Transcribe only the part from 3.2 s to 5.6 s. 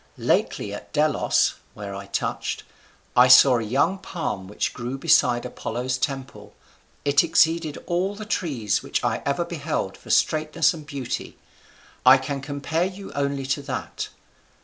saw a young palm which grew beside